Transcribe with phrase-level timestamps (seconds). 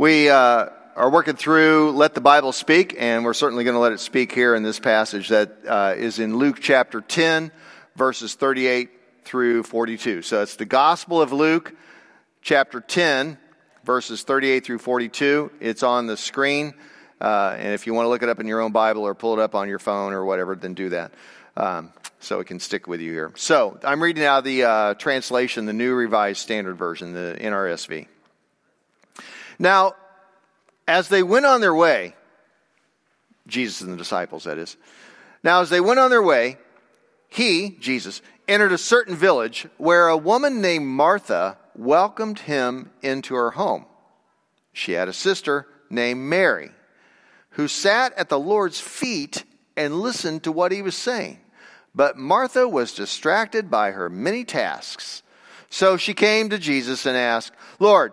[0.00, 3.92] We uh, are working through Let the Bible Speak, and we're certainly going to let
[3.92, 7.52] it speak here in this passage that uh, is in Luke chapter 10,
[7.96, 8.88] verses 38
[9.26, 10.22] through 42.
[10.22, 11.74] So it's the Gospel of Luke,
[12.40, 13.36] chapter 10,
[13.84, 15.50] verses 38 through 42.
[15.60, 16.72] It's on the screen,
[17.20, 19.34] uh, and if you want to look it up in your own Bible or pull
[19.34, 21.12] it up on your phone or whatever, then do that.
[21.58, 23.32] Um, so it can stick with you here.
[23.36, 28.06] So I'm reading out the uh, translation, the New Revised Standard Version, the NRSV.
[29.60, 29.92] Now,
[30.86, 32.14] as they went on their way,
[33.46, 34.76] Jesus and the disciples, that is.
[35.42, 36.58] Now, as they went on their way,
[37.28, 43.52] he, Jesus, entered a certain village where a woman named Martha welcomed him into her
[43.52, 43.86] home.
[44.72, 46.70] She had a sister named Mary
[47.50, 49.44] who sat at the Lord's feet
[49.76, 51.40] and listened to what he was saying.
[51.94, 55.22] But Martha was distracted by her many tasks.
[55.68, 58.12] So she came to Jesus and asked, Lord,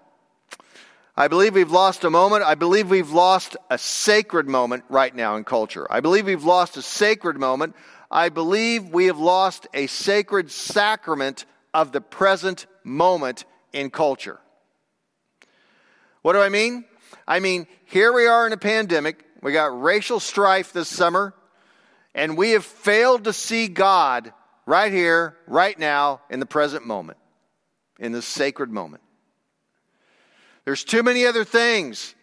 [1.15, 2.43] I believe we've lost a moment.
[2.43, 5.85] I believe we've lost a sacred moment right now in culture.
[5.89, 7.75] I believe we've lost a sacred moment.
[8.09, 14.39] I believe we have lost a sacred sacrament of the present moment in culture.
[16.21, 16.85] What do I mean?
[17.27, 19.25] I mean, here we are in a pandemic.
[19.41, 21.33] We got racial strife this summer,
[22.13, 24.33] and we have failed to see God
[24.65, 27.17] right here, right now, in the present moment,
[27.99, 29.03] in this sacred moment.
[30.65, 32.15] There's too many other things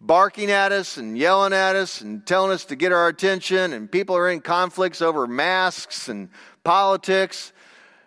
[0.00, 3.90] barking at us and yelling at us and telling us to get our attention, and
[3.90, 6.28] people are in conflicts over masks and
[6.64, 7.52] politics.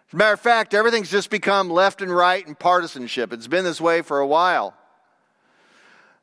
[0.07, 3.33] As a matter of fact, everything's just become left and right and partisanship.
[3.33, 4.75] It's been this way for a while.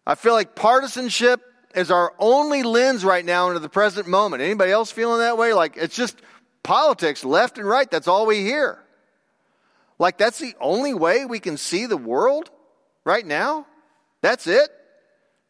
[0.06, 1.42] I feel like partisanship
[1.74, 4.42] is our only lens right now into the present moment.
[4.42, 5.52] Anybody else feeling that way?
[5.52, 6.20] Like it's just
[6.62, 7.90] politics, left and right.
[7.90, 8.82] That's all we hear.
[9.98, 12.50] Like that's the only way we can see the world?
[13.06, 13.66] Right now?
[14.20, 14.68] That's it?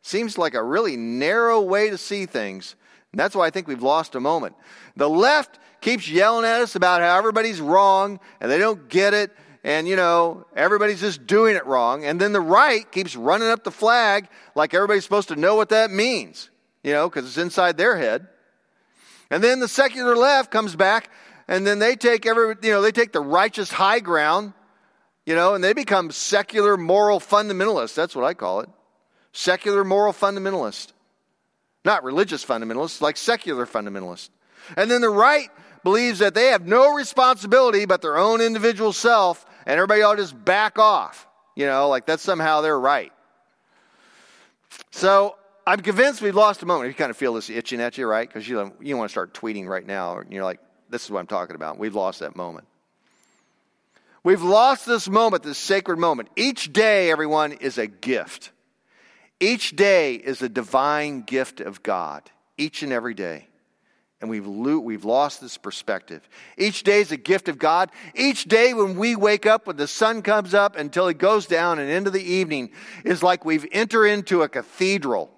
[0.03, 2.77] Seems like a really narrow way to see things.
[3.13, 4.55] And that's why I think we've lost a moment.
[4.95, 9.33] The left keeps yelling at us about how everybody's wrong and they don't get it
[9.63, 13.63] and you know everybody's just doing it wrong and then the right keeps running up
[13.65, 16.51] the flag like everybody's supposed to know what that means
[16.83, 18.27] you know because it's inside their head
[19.31, 21.11] and then the secular left comes back
[21.47, 24.53] and then they take every you know they take the righteous high ground
[25.27, 27.95] you know, and they become secular moral fundamentalists.
[27.95, 28.71] That's what I call it.
[29.33, 30.93] Secular moral fundamentalist.
[31.85, 34.31] Not religious fundamentalists, like secular fundamentalist.
[34.77, 35.51] And then the right
[35.85, 40.23] believes that they have no responsibility but their own individual self, and everybody ought to
[40.23, 41.29] just back off.
[41.55, 43.13] You know, like that's somehow they're right.
[44.91, 46.89] So I'm convinced we've lost a moment.
[46.89, 48.29] You kind of feel this itching at you, right?
[48.29, 51.19] Because you, you want to start tweeting right now, and you're like, this is what
[51.19, 51.79] I'm talking about.
[51.79, 52.67] We've lost that moment.
[54.27, 56.31] We've lost this moment, this sacred moment.
[56.35, 58.51] Each day, everyone, is a gift.
[59.39, 62.29] Each day is a divine gift of God,
[62.59, 63.47] each and every day.
[64.21, 66.29] And we've, lo- we've lost this perspective.
[66.59, 67.93] Each day is a gift of God.
[68.17, 71.79] Each day when we wake up, when the sun comes up until it goes down
[71.79, 72.73] and into the evening,
[73.05, 75.31] is like we've entered into a cathedral.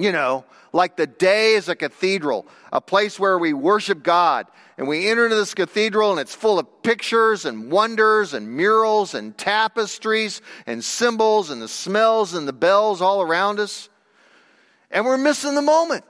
[0.00, 4.46] You know, like the day is a cathedral, a place where we worship God.
[4.78, 9.12] And we enter into this cathedral and it's full of pictures and wonders and murals
[9.12, 13.90] and tapestries and symbols and the smells and the bells all around us.
[14.90, 16.04] And we're missing the moment.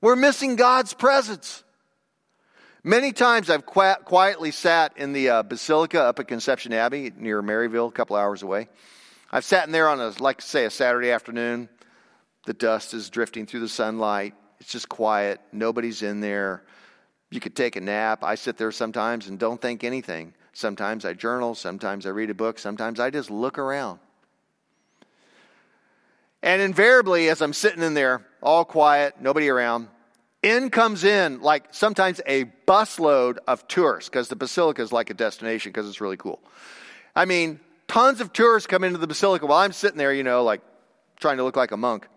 [0.00, 1.64] We're missing God's presence.
[2.84, 7.88] Many times I've quietly sat in the uh, basilica up at Conception Abbey near Maryville,
[7.88, 8.68] a couple hours away.
[9.32, 11.68] I've sat in there on a, like say, a Saturday afternoon
[12.44, 14.34] the dust is drifting through the sunlight.
[14.60, 15.40] It's just quiet.
[15.52, 16.62] Nobody's in there.
[17.30, 18.22] You could take a nap.
[18.22, 20.34] I sit there sometimes and don't think anything.
[20.52, 21.54] Sometimes I journal.
[21.54, 22.58] Sometimes I read a book.
[22.58, 24.00] Sometimes I just look around.
[26.42, 29.88] And invariably, as I'm sitting in there, all quiet, nobody around,
[30.42, 35.14] in comes in like sometimes a busload of tourists because the basilica is like a
[35.14, 36.40] destination because it's really cool.
[37.14, 40.42] I mean, tons of tourists come into the basilica while I'm sitting there, you know,
[40.42, 40.60] like
[41.20, 42.08] trying to look like a monk.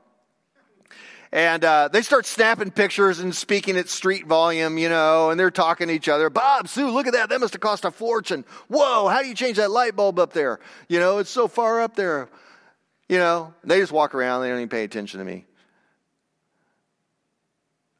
[1.36, 5.52] And uh, they start snapping pictures and speaking at street volume, you know, and they're
[5.52, 6.30] talking to each other.
[6.30, 7.28] Bob, Sue, look at that.
[7.28, 8.46] That must have cost a fortune.
[8.70, 10.62] Whoa, how do you change that light bulb up there?
[10.88, 12.30] You know, it's so far up there.
[13.10, 14.44] You know, they just walk around.
[14.44, 15.46] They don't even pay attention to me.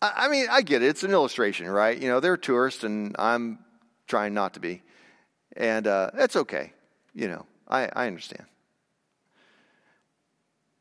[0.02, 0.88] I mean, I get it.
[0.88, 2.02] It's an illustration, right?
[2.02, 3.60] You know, they're tourists, and I'm
[4.08, 4.82] trying not to be.
[5.58, 6.72] And uh, that's okay.
[7.14, 8.46] You know, I, I understand.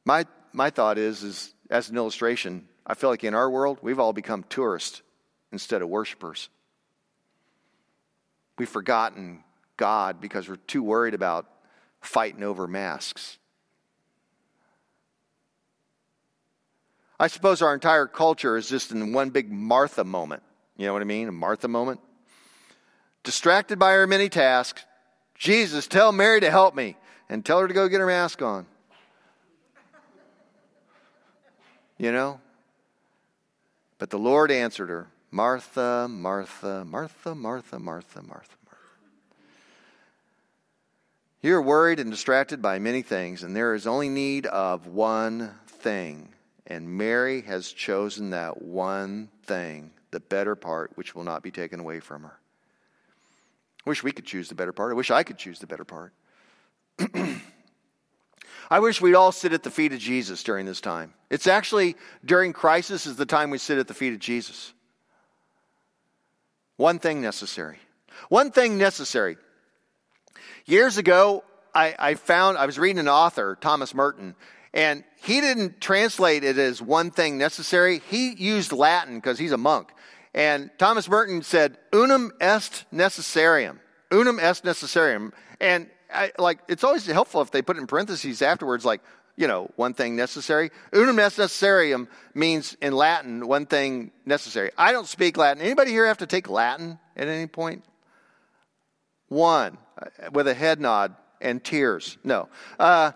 [0.05, 3.99] My, my thought is, is, as an illustration, I feel like in our world, we've
[3.99, 5.03] all become tourists
[5.53, 6.49] instead of worshipers.
[8.59, 9.43] We've forgotten
[9.77, 11.47] God because we're too worried about
[12.01, 13.39] fighting over masks.
[17.19, 20.43] I suppose our entire culture is just in one big Martha moment.
[20.77, 21.29] You know what I mean?
[21.29, 22.01] A Martha moment.
[23.23, 24.85] Distracted by her many tasks,
[25.35, 26.97] Jesus, tell Mary to help me
[27.29, 28.67] and tell her to go get her mask on.
[31.99, 32.41] You know?
[33.99, 38.23] But the Lord answered her Martha, Martha, Martha, Martha, Martha, Martha.
[38.23, 38.57] Martha.
[41.43, 46.31] You're worried and distracted by many things, and there is only need of one thing.
[46.67, 51.81] And Mary has chosen that one thing, the better part, which will not be taken
[51.81, 52.39] away from her.
[53.87, 54.93] I wish we could choose the better part.
[54.93, 56.15] I wish I could choose the better part.
[58.71, 61.15] I wish we'd all sit at the feet of Jesus during this time.
[61.31, 64.73] It's actually during crisis is the time we sit at the feet of Jesus.
[66.77, 67.79] One thing necessary.
[68.29, 69.37] One thing necessary.
[70.67, 71.45] Years ago,
[71.75, 74.35] I, I found, I was reading an author, Thomas Merton,
[74.73, 78.01] and he didn't translate it as one thing necessary.
[78.11, 79.91] He used Latin because he's a monk.
[80.35, 83.79] And Thomas Merton said, unum est necessarium.
[84.13, 85.33] Unum est necessarium.
[85.61, 89.01] And I, like, it's always helpful if they put in parentheses afterwards, like,
[89.37, 90.71] you know, one thing necessary.
[90.93, 94.71] Unum necessarium means in Latin, one thing necessary.
[94.79, 95.63] I don't speak Latin.
[95.63, 97.85] Anybody here have to take Latin at any point?
[99.29, 99.77] One,
[100.33, 102.17] with a head nod and tears.
[102.23, 102.49] No.
[102.79, 103.13] Uh,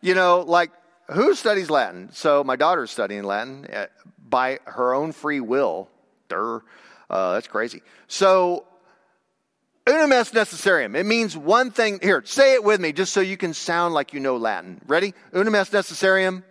[0.00, 0.70] you know, like,
[1.10, 2.10] who studies Latin?
[2.12, 3.86] So my daughter's studying Latin uh,
[4.28, 5.88] by her own free will.
[6.28, 6.62] Durr.
[7.08, 7.82] Uh, that's crazy.
[8.08, 8.66] So,
[9.86, 10.96] unum est necessarium.
[10.96, 11.98] It means one thing.
[12.02, 14.80] Here, say it with me just so you can sound like you know Latin.
[14.86, 15.14] Ready?
[15.32, 16.42] Unum est necessarium.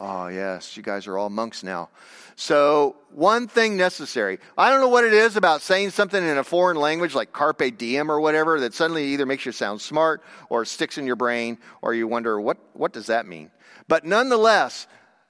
[0.00, 1.88] Oh, yes, you guys are all monks now.
[2.34, 4.40] So, one thing necessary.
[4.58, 7.78] I don't know what it is about saying something in a foreign language like carpe
[7.78, 11.58] diem or whatever that suddenly either makes you sound smart or sticks in your brain
[11.82, 13.52] or you wonder, what, what does that mean?
[13.86, 14.88] But nonetheless,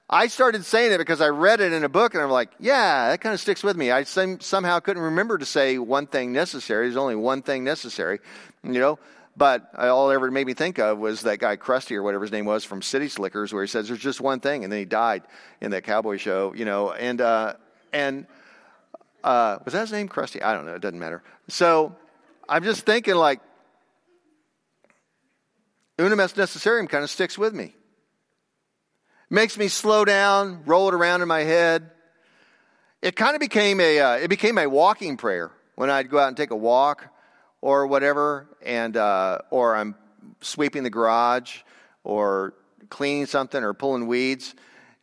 [0.09, 3.09] I started saying it because I read it in a book and I'm like, yeah,
[3.09, 3.89] that kind of sticks with me.
[3.89, 6.87] I somehow couldn't remember to say one thing necessary.
[6.87, 8.19] There's only one thing necessary,
[8.63, 8.99] you know.
[9.35, 12.31] But all it ever made me think of was that guy Krusty or whatever his
[12.31, 14.85] name was from City Slickers, where he says there's just one thing, and then he
[14.85, 15.23] died
[15.59, 16.91] in that cowboy show, you know.
[16.91, 17.55] And uh,
[17.91, 18.27] and
[19.23, 20.43] uh, was that his name, Krusty?
[20.43, 20.75] I don't know.
[20.75, 21.23] It doesn't matter.
[21.47, 21.95] So
[22.47, 23.39] I'm just thinking like
[25.97, 27.75] unum est necessarium kind of sticks with me.
[29.33, 31.89] Makes me slow down, roll it around in my head.
[33.01, 36.27] It kind of became a uh, it became a walking prayer when I'd go out
[36.27, 37.07] and take a walk
[37.59, 39.95] or whatever, and uh, or I'm
[40.41, 41.61] sweeping the garage
[42.03, 42.53] or
[42.91, 44.53] cleaning something or pulling weeds,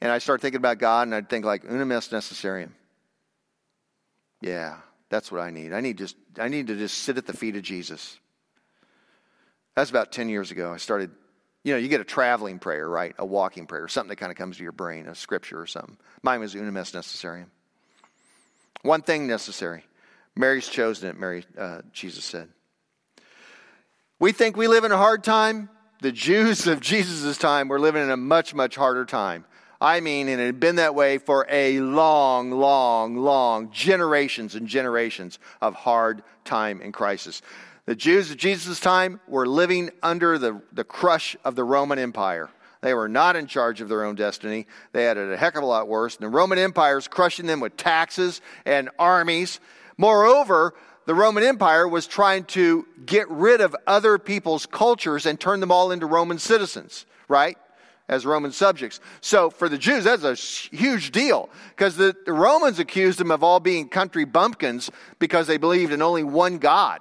[0.01, 2.71] and I start thinking about God, and I'd think like unum est necessarium.
[4.41, 4.77] Yeah,
[5.09, 5.73] that's what I need.
[5.73, 8.17] I need just I need to just sit at the feet of Jesus.
[9.75, 10.73] That's about ten years ago.
[10.73, 11.11] I started.
[11.63, 13.15] You know, you get a traveling prayer, right?
[13.19, 15.99] A walking prayer, something that kind of comes to your brain, a scripture or something.
[16.23, 17.47] Mine was unum est necessarium.
[18.83, 19.85] One thing necessary.
[20.35, 22.49] Mary's chosen it, Mary, uh, Jesus said.
[24.19, 25.69] We think we live in a hard time.
[26.01, 29.45] The Jews of Jesus' time were living in a much, much harder time.
[29.83, 34.67] I mean, and it had been that way for a long, long, long generations and
[34.67, 37.41] generations of hard time and crisis.
[37.87, 42.51] The Jews of Jesus' time were living under the, the crush of the Roman Empire.
[42.83, 44.67] They were not in charge of their own destiny.
[44.93, 46.17] They had it a heck of a lot worse.
[46.17, 49.61] The Roman Empire is crushing them with taxes and armies
[50.01, 50.73] Moreover,
[51.05, 55.71] the Roman Empire was trying to get rid of other people's cultures and turn them
[55.71, 57.59] all into Roman citizens, right?
[58.09, 58.99] As Roman subjects.
[59.21, 63.45] So for the Jews, that's a huge deal because the, the Romans accused them of
[63.45, 67.01] all being country bumpkins because they believed in only one God,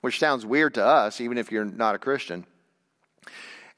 [0.00, 2.46] which sounds weird to us, even if you're not a Christian.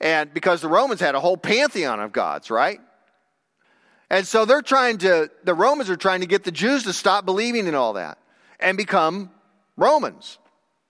[0.01, 2.81] And because the Romans had a whole pantheon of gods, right?
[4.09, 7.25] And so they're trying to, the Romans are trying to get the Jews to stop
[7.25, 8.19] believing in all that
[8.59, 9.31] and become
[9.77, 10.39] Romans,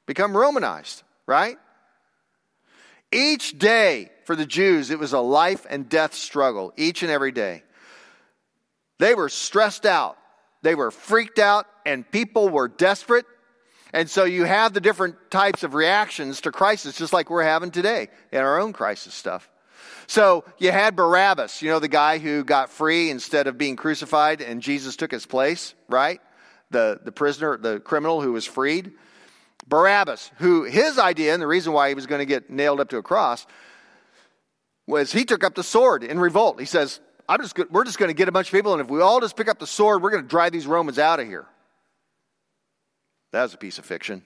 [0.06, 1.58] become Romanized, right?
[3.12, 7.32] Each day for the Jews, it was a life and death struggle, each and every
[7.32, 7.62] day.
[8.99, 10.16] They were stressed out,
[10.62, 13.26] they were freaked out, and people were desperate.
[13.92, 17.70] And so you have the different types of reactions to crisis, just like we're having
[17.70, 19.49] today in our own crisis stuff.
[20.06, 24.40] So you had Barabbas, you know, the guy who got free instead of being crucified,
[24.40, 26.20] and Jesus took his place, right?
[26.70, 28.92] The, the prisoner, the criminal who was freed.
[29.66, 32.88] Barabbas, who his idea, and the reason why he was going to get nailed up
[32.88, 33.47] to a cross,
[34.87, 36.59] was he took up the sword in revolt.
[36.59, 38.88] He says, I'm just, we're just going to get a bunch of people, and if
[38.88, 41.26] we all just pick up the sword, we're going to drive these Romans out of
[41.28, 41.47] here.
[43.32, 44.22] That was a piece of fiction.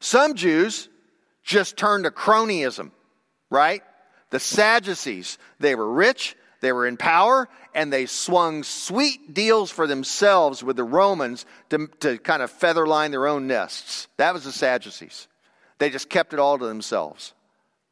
[0.00, 0.88] Some Jews
[1.42, 2.90] just turned to cronyism,
[3.50, 3.82] right?
[4.30, 9.86] The Sadducees, they were rich, they were in power, and they swung sweet deals for
[9.86, 14.08] themselves with the Romans to, to kind of feather line their own nests.
[14.16, 15.28] That was the Sadducees.
[15.78, 17.32] They just kept it all to themselves,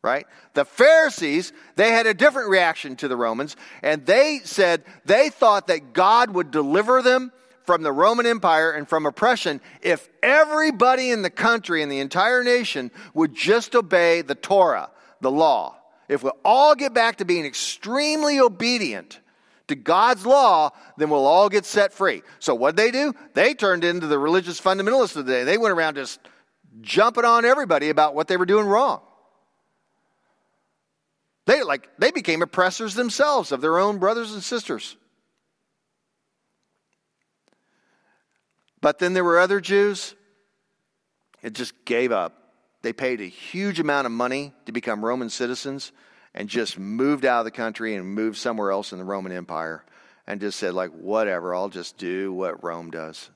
[0.03, 0.27] right?
[0.55, 5.69] The Pharisees, they had a different reaction to the Romans, and they said they thought
[5.69, 7.33] that God would deliver them
[7.67, 12.43] from the Roman Empire and from oppression if everybody in the country and the entire
[12.43, 15.77] nation would just obey the Torah, the law.
[16.09, 19.21] If we all get back to being extremely obedient
[19.69, 22.23] to God's law, then we'll all get set free.
[22.39, 23.15] So what did they do?
[23.35, 25.45] They turned into the religious fundamentalists of the day.
[25.45, 26.21] They went around just
[26.81, 29.01] jumping on everybody about what they were doing wrong.
[31.47, 34.97] They like they became oppressors themselves of their own brothers and sisters.
[38.87, 40.15] But then there were other Jews
[41.43, 42.53] that just gave up.
[42.83, 45.91] They paid a huge amount of money to become Roman citizens
[46.37, 49.85] and just moved out of the country and moved somewhere else in the Roman Empire
[50.25, 53.29] and just said, like, whatever, I'll just do what Rome does.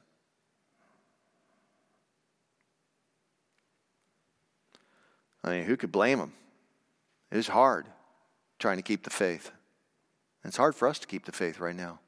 [5.43, 6.33] I mean, who could blame them?
[7.33, 7.87] It was hard
[8.61, 9.51] trying to keep the faith.
[10.45, 11.99] It's hard for us to keep the faith right now.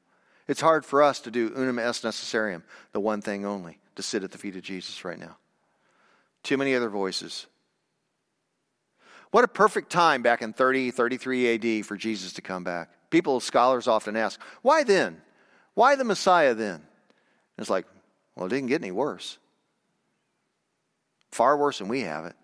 [0.47, 4.23] It's hard for us to do unum est necessarium, the one thing only, to sit
[4.23, 5.37] at the feet of Jesus right now.
[6.43, 7.47] Too many other voices.
[9.31, 12.91] What a perfect time back in 30, 33 AD for Jesus to come back.
[13.09, 15.21] People, scholars often ask, why then?
[15.73, 16.75] Why the Messiah then?
[16.75, 16.83] And
[17.57, 17.85] it's like,
[18.35, 19.37] well, it didn't get any worse.
[21.31, 22.35] Far worse than we have it.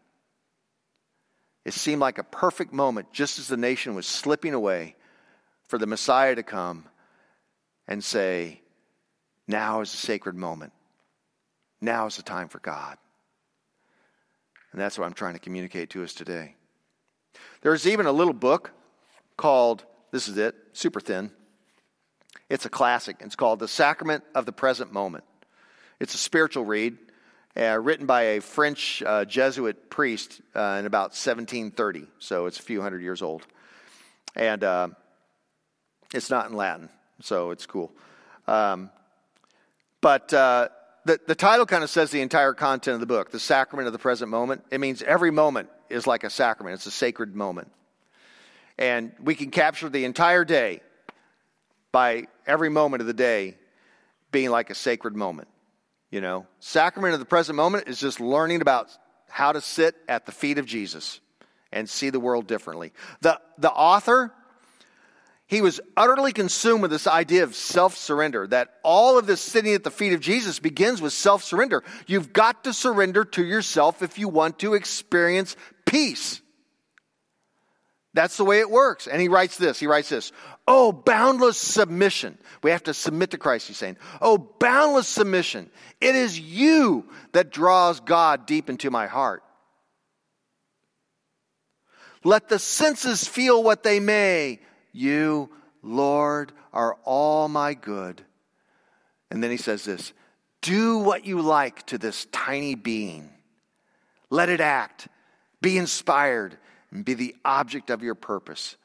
[1.65, 4.95] It seemed like a perfect moment, just as the nation was slipping away,
[5.67, 6.85] for the Messiah to come
[7.89, 8.61] and say,
[9.47, 10.71] now is a sacred moment.
[11.81, 12.97] Now is the time for God.
[14.71, 16.55] And that's what I'm trying to communicate to us today.
[17.61, 18.71] There's even a little book
[19.37, 21.31] called, this is it, super thin.
[22.47, 23.17] It's a classic.
[23.21, 25.23] It's called The Sacrament of the Present Moment.
[25.99, 26.95] It's a spiritual read
[27.57, 32.05] uh, written by a French uh, Jesuit priest uh, in about 1730.
[32.19, 33.47] So it's a few hundred years old.
[34.35, 34.89] And uh,
[36.13, 36.89] it's not in Latin
[37.21, 37.91] so it's cool.
[38.47, 38.89] Um,
[40.01, 40.69] but uh,
[41.05, 43.93] the, the title kind of says the entire content of the book, the sacrament of
[43.93, 44.63] the present moment.
[44.71, 47.71] It means every moment is like a sacrament, it's a sacred moment.
[48.77, 50.81] And we can capture the entire day
[51.91, 53.55] by every moment of the day
[54.31, 55.47] being like a sacred moment.
[56.11, 58.89] You know, sacrament of the present moment is just learning about
[59.27, 61.19] how to sit at the feet of Jesus
[61.71, 62.93] and see the world differently.
[63.21, 64.33] The, the author
[65.49, 69.73] he was utterly consumed with this idea of self surrender, that all of this sitting
[69.73, 71.83] at the feet of Jesus begins with self surrender.
[72.05, 75.55] You've got to surrender to yourself if you want to experience
[75.87, 76.39] peace.
[78.13, 79.07] That's the way it works.
[79.07, 79.79] And he writes this.
[79.79, 80.31] He writes this.
[80.67, 82.37] Oh, boundless submission.
[82.61, 83.97] We have to submit to Christ, he's saying.
[84.21, 85.71] Oh, boundless submission.
[85.99, 89.41] It is you that draws God deep into my heart.
[92.23, 94.59] Let the senses feel what they may.
[94.91, 95.49] You,
[95.81, 98.21] Lord, are all my good.
[99.31, 100.13] And then he says this
[100.61, 103.29] Do what you like to this tiny being.
[104.29, 105.07] Let it act,
[105.61, 106.57] be inspired,
[106.91, 108.75] and be the object of your purpose.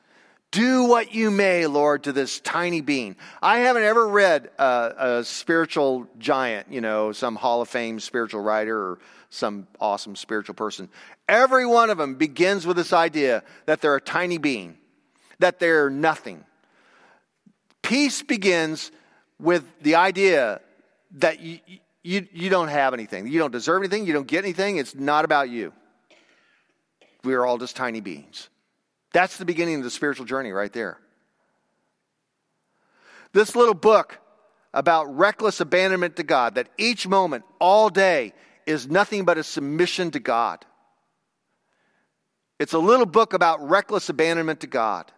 [0.51, 3.17] Do what you may, Lord, to this tiny being.
[3.43, 8.41] I haven't ever read a, a, spiritual giant, you know, some Hall of Fame spiritual
[8.41, 8.99] writer or
[9.31, 10.89] some awesome spiritual person.
[11.29, 14.79] Every one of them begins with this idea that they're a tiny being
[15.45, 16.43] that they're nothing.
[17.83, 18.91] Peace begins
[19.39, 20.63] with the idea
[21.17, 21.59] that you,
[22.03, 23.27] you, you don't have anything.
[23.27, 24.07] You don't deserve anything.
[24.07, 24.79] You don't get anything.
[24.79, 25.75] It's not about you.
[27.25, 28.49] We are all just tiny beings.
[29.13, 30.97] That's the beginning of the spiritual journey right there.
[33.35, 34.19] This little book
[34.73, 38.33] about reckless abandonment to God, that each moment, all day,
[38.67, 40.65] is nothing but a submission to God.
[42.59, 45.13] It's a little book about reckless abandonment to God.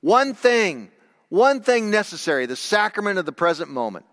[0.00, 0.90] One thing,
[1.28, 4.06] one thing necessary the sacrament of the present moment.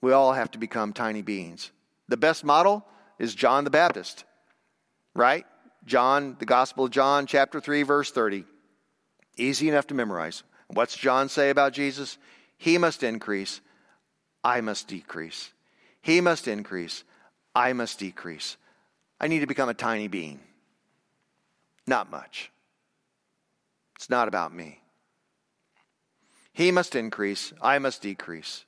[0.00, 1.70] We all have to become tiny beings.
[2.08, 2.86] The best model
[3.18, 4.24] is John the Baptist.
[5.14, 5.46] right?
[5.84, 8.44] John, the Gospel of John, chapter 3, verse 30.
[9.36, 10.42] Easy enough to memorize.
[10.68, 12.18] What's John say about Jesus?
[12.58, 13.60] He must increase,
[14.42, 15.52] I must decrease.
[16.02, 17.04] He must increase,
[17.54, 18.56] I must decrease.
[19.20, 20.40] I need to become a tiny being.
[21.86, 22.50] Not much.
[23.96, 24.80] It's not about me.
[26.52, 28.64] He must increase, I must decrease.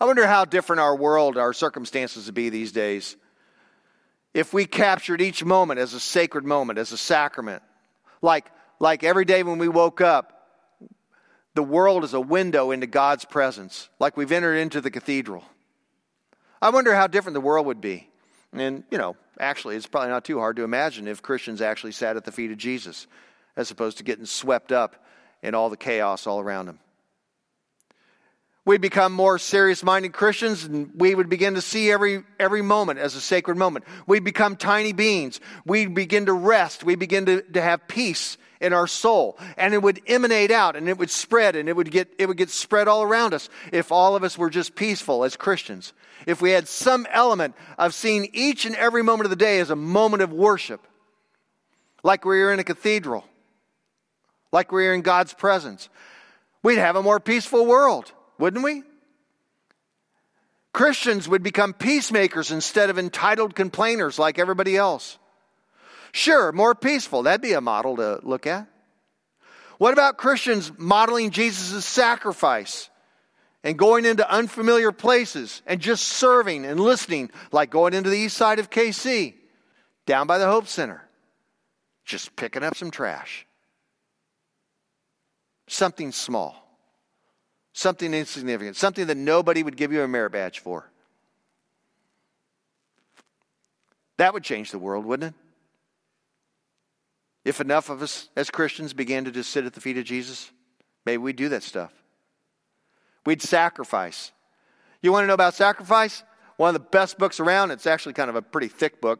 [0.00, 3.16] I wonder how different our world, our circumstances would be these days
[4.34, 7.62] if we captured each moment as a sacred moment, as a sacrament.
[8.20, 8.50] Like,
[8.80, 10.32] like every day when we woke up,
[11.54, 15.44] the world is a window into God's presence, like we've entered into the cathedral.
[16.60, 18.10] I wonder how different the world would be.
[18.52, 22.16] And, you know, actually, it's probably not too hard to imagine if Christians actually sat
[22.16, 23.06] at the feet of Jesus
[23.56, 24.96] as opposed to getting swept up
[25.42, 26.78] in all the chaos all around them.
[28.66, 32.98] We'd become more serious minded Christians and we would begin to see every, every moment
[32.98, 33.84] as a sacred moment.
[34.06, 35.38] We'd become tiny beings.
[35.66, 36.82] We'd begin to rest.
[36.82, 39.38] We'd begin to, to have peace in our soul.
[39.58, 42.38] And it would emanate out and it would spread and it would, get, it would
[42.38, 45.92] get spread all around us if all of us were just peaceful as Christians.
[46.26, 49.68] If we had some element of seeing each and every moment of the day as
[49.68, 50.80] a moment of worship,
[52.02, 53.24] like we were in a cathedral,
[54.52, 55.90] like we were in God's presence,
[56.62, 58.82] we'd have a more peaceful world wouldn't we?
[60.72, 65.18] Christians would become peacemakers instead of entitled complainers like everybody else.
[66.12, 67.22] Sure, more peaceful.
[67.22, 68.66] That'd be a model to look at.
[69.78, 72.90] What about Christians modeling Jesus' sacrifice
[73.62, 78.36] and going into unfamiliar places and just serving and listening, like going into the east
[78.36, 79.34] side of KC,
[80.06, 81.02] down by the Hope Center,
[82.04, 83.46] just picking up some trash?
[85.66, 86.63] Something small.
[87.76, 90.88] Something insignificant, something that nobody would give you a merit badge for.
[94.16, 95.40] That would change the world, wouldn't it?
[97.44, 100.52] If enough of us as Christians began to just sit at the feet of Jesus,
[101.04, 101.92] maybe we'd do that stuff.
[103.26, 104.30] We'd sacrifice.
[105.02, 106.22] You want to know about sacrifice?
[106.56, 109.18] One of the best books around, it's actually kind of a pretty thick book.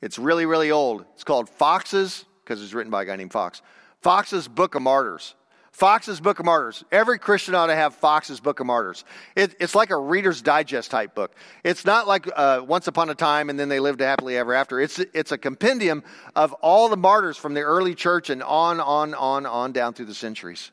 [0.00, 1.04] It's really, really old.
[1.14, 3.60] It's called Fox's, because it's written by a guy named Fox.
[4.00, 5.34] Fox's Book of Martyrs.
[5.72, 6.84] Fox's Book of Martyrs.
[6.92, 9.04] Every Christian ought to have Fox's Book of Martyrs.
[9.34, 11.34] It, it's like a Reader's Digest type book.
[11.64, 14.78] It's not like uh, Once Upon a Time and then they lived happily ever after.
[14.80, 16.04] It's, it's a compendium
[16.36, 20.06] of all the martyrs from the early church and on, on, on, on down through
[20.06, 20.70] the centuries.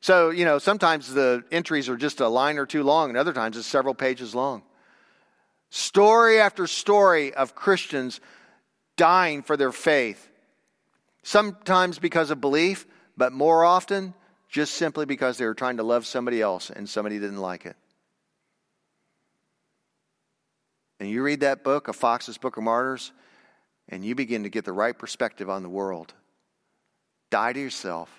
[0.00, 3.32] So, you know, sometimes the entries are just a line or two long, and other
[3.32, 4.62] times it's several pages long.
[5.70, 8.20] Story after story of Christians
[8.96, 10.28] dying for their faith.
[11.22, 14.14] Sometimes because of belief, but more often
[14.48, 17.76] just simply because they were trying to love somebody else and somebody didn't like it.
[21.00, 23.12] And you read that book, A Fox's Book of Martyrs,
[23.88, 26.12] and you begin to get the right perspective on the world.
[27.30, 28.10] Die to yourself.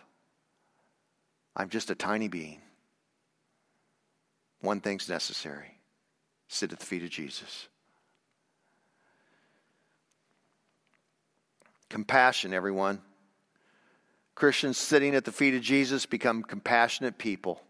[1.56, 2.62] I'm just a tiny being.
[4.62, 5.80] One thing's necessary
[6.50, 7.68] sit at the feet of Jesus.
[11.90, 13.02] Compassion, everyone.
[14.40, 17.62] Christians sitting at the feet of Jesus become compassionate people.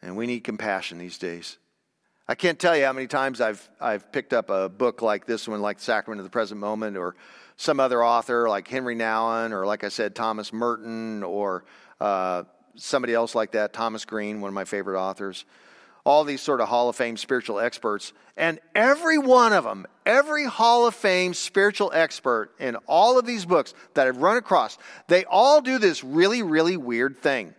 [0.00, 1.58] And we need compassion these days.
[2.28, 5.48] I can't tell you how many times I've, I've picked up a book like this
[5.48, 7.16] one, like Sacrament of the Present Moment, or
[7.56, 11.64] some other author like Henri Nouwen, or like I said, Thomas Merton, or
[12.00, 12.44] uh,
[12.76, 15.44] somebody else like that, Thomas Green, one of my favorite authors
[16.04, 18.12] all these sort of Hall of Fame spiritual experts.
[18.36, 23.44] And every one of them, every Hall of Fame spiritual expert in all of these
[23.44, 27.54] books that I've run across, they all do this really, really weird thing.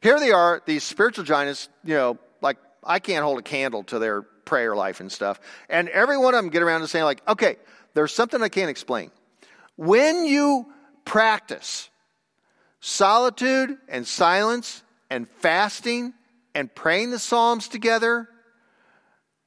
[0.00, 3.98] Here they are, these spiritual giants, you know, like I can't hold a candle to
[3.98, 5.40] their prayer life and stuff.
[5.68, 7.56] And every one of them get around to saying, like, okay,
[7.94, 9.10] there's something I can't explain.
[9.76, 10.66] When you
[11.04, 11.88] practice
[12.80, 16.14] solitude and silence and fasting
[16.58, 18.28] and praying the Psalms together,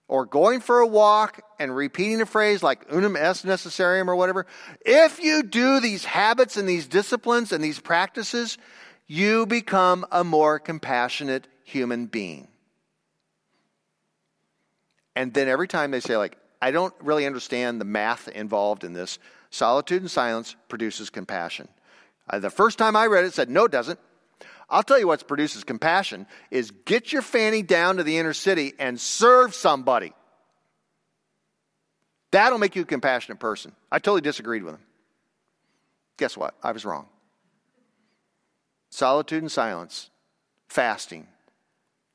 [0.07, 4.45] or going for a walk and repeating a phrase like unum est necessarium or whatever,
[4.85, 8.57] if you do these habits and these disciplines and these practices,
[9.07, 12.47] you become a more compassionate human being.
[15.13, 18.93] And then every time they say, like, I don't really understand the math involved in
[18.93, 19.19] this,
[19.49, 21.67] solitude and silence produces compassion.
[22.29, 23.99] Uh, the first time I read it, it said, no, it doesn't.
[24.71, 28.73] I'll tell you what produces compassion is get your fanny down to the inner city
[28.79, 30.13] and serve somebody.
[32.31, 33.73] That'll make you a compassionate person.
[33.91, 34.81] I totally disagreed with him.
[36.17, 36.55] Guess what?
[36.63, 37.07] I was wrong.
[38.89, 40.09] Solitude and silence,
[40.69, 41.27] fasting,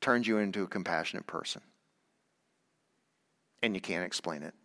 [0.01, 1.61] turns you into a compassionate person.
[3.61, 4.55] And you can't explain it.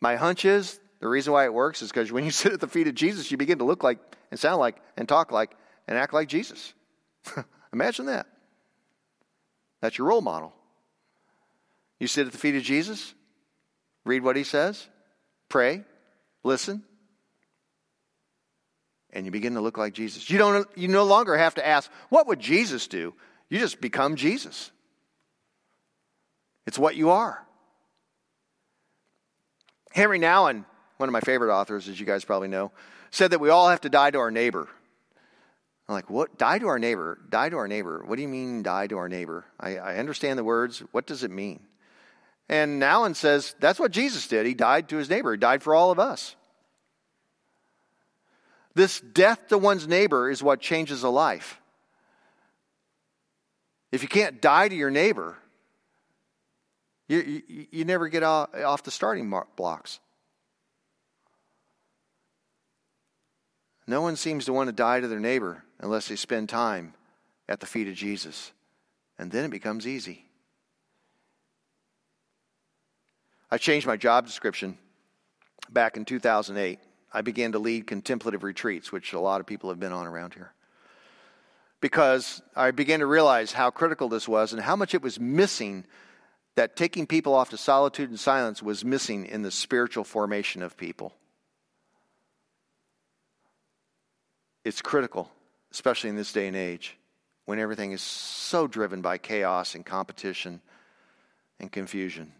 [0.00, 2.68] My hunch is the reason why it works is because when you sit at the
[2.68, 3.98] feet of Jesus, you begin to look like
[4.30, 5.56] and sound like and talk like
[5.86, 6.72] and act like Jesus.
[7.72, 8.26] Imagine that.
[9.80, 10.52] That's your role model.
[11.98, 13.14] You sit at the feet of Jesus,
[14.04, 14.88] read what he says,
[15.48, 15.84] pray,
[16.42, 16.82] listen,
[19.12, 20.28] and you begin to look like Jesus.
[20.30, 23.14] You, don't, you no longer have to ask, what would Jesus do?
[23.48, 24.70] You just become Jesus.
[26.66, 27.44] It's what you are.
[29.94, 30.64] Henri Nouwen,
[30.96, 32.72] one of my favorite authors, as you guys probably know,
[33.10, 34.68] said that we all have to die to our neighbor.
[35.88, 36.38] I'm like, what?
[36.38, 37.18] Die to our neighbor?
[37.28, 38.04] Die to our neighbor?
[38.06, 39.44] What do you mean, die to our neighbor?
[39.58, 40.80] I, I understand the words.
[40.92, 41.60] What does it mean?
[42.48, 44.46] And Nouwen says that's what Jesus did.
[44.46, 46.36] He died to his neighbor, he died for all of us.
[48.74, 51.60] This death to one's neighbor is what changes a life.
[53.90, 55.36] If you can't die to your neighbor,
[57.06, 60.00] you, you, you never get off the starting blocks.
[63.86, 66.94] No one seems to want to die to their neighbor unless they spend time
[67.48, 68.52] at the feet of Jesus.
[69.18, 70.24] And then it becomes easy.
[73.50, 74.78] I changed my job description
[75.68, 76.78] back in 2008.
[77.12, 80.32] I began to lead contemplative retreats, which a lot of people have been on around
[80.32, 80.52] here.
[81.80, 85.84] Because I began to realize how critical this was and how much it was missing
[86.54, 90.76] that taking people off to solitude and silence was missing in the spiritual formation of
[90.76, 91.12] people.
[94.64, 95.30] It's critical,
[95.72, 96.96] especially in this day and age
[97.46, 100.60] when everything is so driven by chaos and competition
[101.58, 102.32] and confusion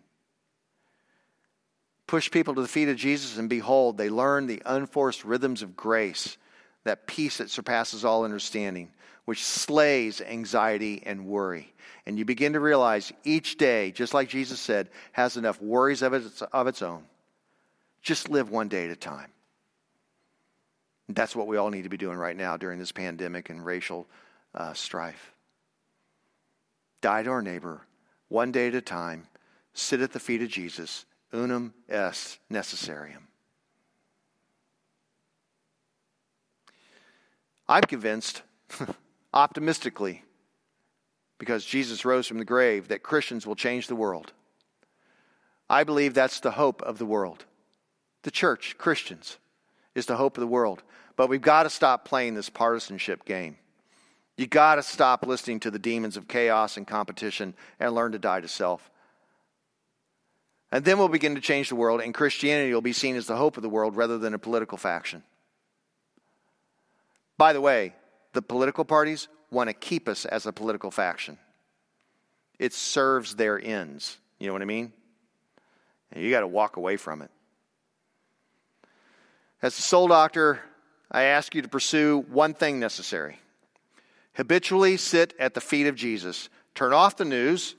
[2.12, 5.74] push people to the feet of Jesus, and behold, they learn the unforced rhythms of
[5.74, 6.36] grace,
[6.84, 8.90] that peace that surpasses all understanding,
[9.24, 11.72] which slays anxiety and worry.
[12.04, 16.12] And you begin to realize each day, just like Jesus said, has enough worries of
[16.12, 17.04] its, of its own.
[18.02, 19.30] Just live one day at a time.
[21.14, 24.06] That's what we all need to be doing right now during this pandemic and racial
[24.54, 25.32] uh, strife.
[27.00, 27.86] Die to our neighbor,
[28.28, 29.26] one day at a time,
[29.74, 33.26] sit at the feet of Jesus unum est necessarium.
[37.68, 38.42] I'm convinced,
[39.34, 40.22] optimistically,
[41.38, 44.32] because Jesus rose from the grave, that Christians will change the world.
[45.70, 47.44] I believe that's the hope of the world.
[48.22, 49.38] The church, Christians,
[49.94, 50.82] is the hope of the world.
[51.16, 53.56] But we've got to stop playing this partisanship game.
[54.36, 58.18] You got to stop listening to the demons of chaos and competition and learn to
[58.18, 58.90] die to self.
[60.70, 63.36] And then we'll begin to change the world, and Christianity will be seen as the
[63.36, 65.22] hope of the world rather than a political faction.
[67.36, 67.94] By the way,
[68.32, 71.36] the political parties want to keep us as a political faction.
[72.58, 74.16] It serves their ends.
[74.38, 74.92] You know what I mean?
[76.10, 77.30] And you got to walk away from it.
[79.60, 80.60] As the soul doctor,
[81.12, 83.38] I ask you to pursue one thing necessary
[84.34, 86.48] habitually sit at the feet of Jesus.
[86.74, 87.74] Turn off the news,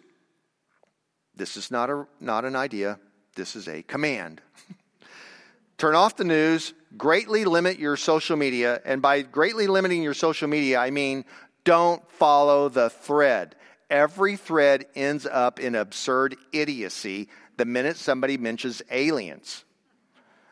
[1.36, 3.00] this is not, a, not an idea,
[3.36, 4.42] this is a command.
[5.78, 10.48] Turn off the news, greatly limit your social media, and by greatly limiting your social
[10.48, 11.26] media, I mean
[11.64, 13.56] don't follow the thread.
[13.90, 19.64] Every thread ends up in absurd idiocy the minute somebody mentions aliens.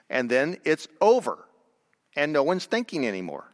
[0.10, 1.46] And then it's over,
[2.16, 3.52] and no one's thinking anymore.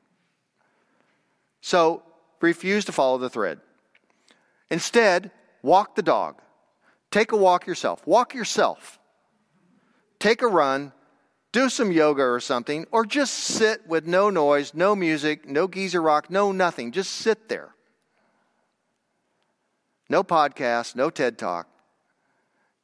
[1.61, 2.03] So
[2.41, 3.59] refuse to follow the thread.
[4.69, 6.41] Instead, walk the dog.
[7.11, 8.05] Take a walk yourself.
[8.05, 8.99] Walk yourself.
[10.19, 10.91] Take a run.
[11.53, 16.01] Do some yoga or something, or just sit with no noise, no music, no geezer
[16.01, 16.91] rock, no nothing.
[16.91, 17.73] Just sit there.
[20.09, 21.67] No podcast, no TED talk.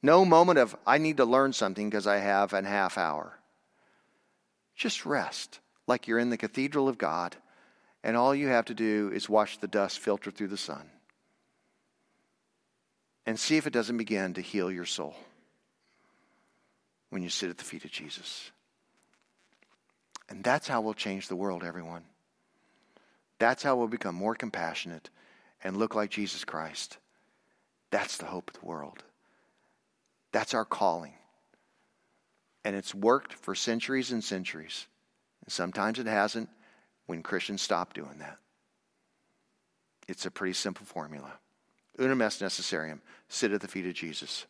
[0.01, 3.39] No moment of, I need to learn something because I have an half hour.
[4.75, 7.35] Just rest like you're in the cathedral of God,
[8.03, 10.89] and all you have to do is watch the dust filter through the sun
[13.25, 15.15] and see if it doesn't begin to heal your soul
[17.09, 18.51] when you sit at the feet of Jesus.
[20.29, 22.03] And that's how we'll change the world, everyone.
[23.39, 25.09] That's how we'll become more compassionate
[25.63, 26.97] and look like Jesus Christ.
[27.91, 29.03] That's the hope of the world.
[30.31, 31.13] That's our calling.
[32.65, 34.87] And it's worked for centuries and centuries.
[35.45, 36.49] And sometimes it hasn't
[37.05, 38.37] when Christians stop doing that.
[40.07, 41.33] It's a pretty simple formula
[41.99, 44.45] unum est necessarium, sit at the feet of Jesus.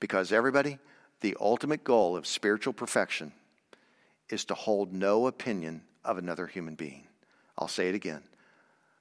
[0.00, 0.78] Because everybody,
[1.20, 3.32] the ultimate goal of spiritual perfection
[4.30, 7.04] is to hold no opinion of another human being.
[7.58, 8.22] I'll say it again.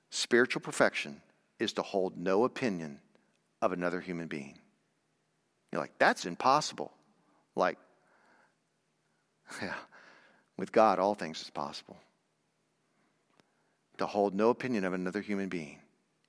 [0.09, 1.21] Spiritual perfection
[1.59, 2.99] is to hold no opinion
[3.61, 4.57] of another human being.
[5.71, 6.91] You're like, that's impossible.
[7.55, 7.77] Like,
[9.61, 9.73] Yeah.
[10.57, 11.97] With God, all things is possible.
[13.97, 15.79] To hold no opinion of another human being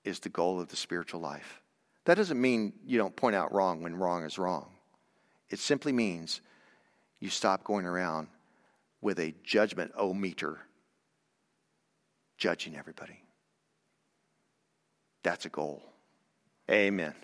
[0.05, 1.61] is the goal of the spiritual life.
[2.05, 4.71] That doesn't mean you don't point out wrong when wrong is wrong.
[5.51, 6.41] It simply means
[7.21, 8.29] you stop going around
[9.01, 10.59] with a judgment o meter
[12.39, 13.23] judging everybody.
[15.23, 15.83] That's a goal.
[16.71, 17.15] Amen.